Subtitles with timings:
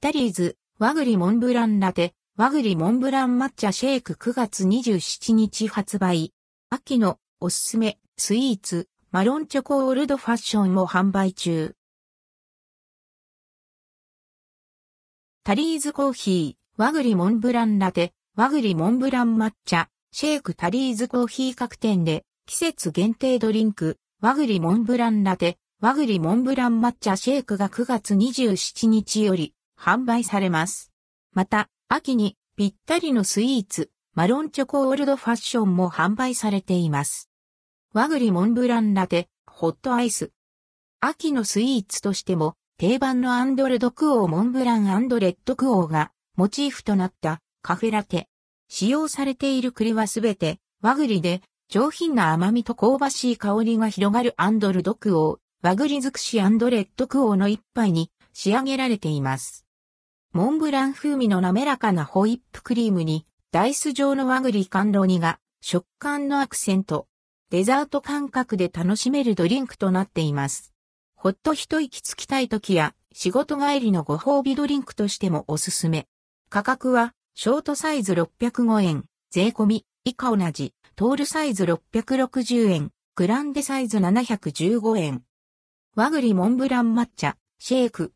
[0.00, 6.32] タリーズ、和栗モンブランラテ、和栗モンブラン抹茶シェイク9月27日発売。
[6.70, 7.98] 秋のおすすめ。
[8.16, 11.74] スイーツ、マロンチョコオールドファッションも販売中。
[15.42, 29.54] タリーズコーヒー、和栗モンブランラテ、和栗モンブラン抹茶、シェイクタリーズコーヒー各店で、季節限定ドリンク、和栗モンブランラテ、和栗モンブラン抹茶シェイクが9月27日より。
[29.78, 30.92] 販売されます。
[31.32, 37.30] また、秋にぴったりのスイーツ、マロンチョコオールドファッションも販売されています。
[37.94, 40.32] 和栗モンブランラテ、ホットアイス。
[41.00, 48.28] 秋のスイーツとしても定番のアンドレドクオーモンブランアンドレッドクオーがモチーフとなったカフェラテ。
[48.68, 59.67] 使用されている栗はすべて和栗で上品な甘みと香ばしい香りが広がるアンドルドクオー、和栗尽くしアンドレッドクオーの一杯に仕上げられています。
[60.34, 67.06] モンブラン風味の滑らかなホイップクリームにダイス状の和栗甘露煮が食感のアクセント。
[67.48, 70.74] デザート感覚で楽しめるドリンクとなっています。
[71.16, 76.06] ほっと一息つきたい時や仕事帰りのご褒美ドリンクとしてもおすすめ。
[76.50, 85.22] 価格はショートサイズ605円、税込み以下同じ、トールサイズ660円、グランデサイズ715円。
[85.96, 88.12] 和栗モンブラン抹茶、シェイク。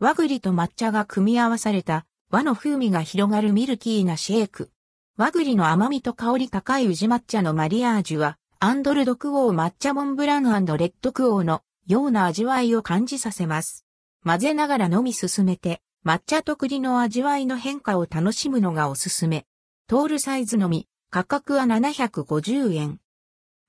[0.00, 4.70] 和栗と抹茶が組み合わされた和の風味が広がるミルキーなシェイク。
[5.16, 13.84] 和栗の甘みと香り高い宇治抹茶のマリアージュは、アンドルドクオー抹茶モンブランレッドクオーのような味わいを感じさせます。
[14.24, 19.46] 混ぜながら飲み進めて、抹茶と栗の味わいの変化を楽しむのがおすすめ。
[19.86, 22.98] トールサイズのみ、価格は750円。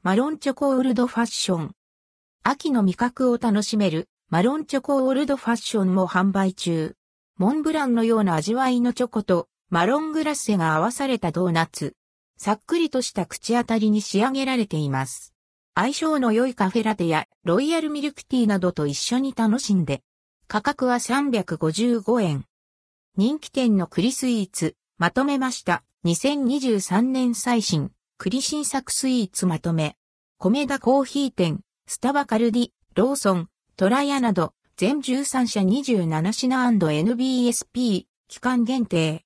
[0.01, 1.75] マロンチョコオールドファッション。
[2.41, 6.95] 秋の味覚を楽しめるマロンチョコオールドファッションも販売中。
[7.37, 11.95] モンブランのような味わいのチョコとマロングラッセが合わされたドーナツ。
[12.35, 15.35] さっくりとした口当たりに仕上げられています。
[15.75, 20.01] 相性の良いカフェラテやロイヤルミルクティーなどと一緒に楽しんで、
[20.47, 22.45] 価格は355円。
[23.17, 25.83] 人気店の栗スイーツ、まとめました。
[26.05, 29.95] 2023年最新、栗新作スイーツまとめ。
[30.39, 39.23] 米田コーヒー店、スタバカルディ、ローソン、トライアなど、全13社27品 &NBSP、期間限定。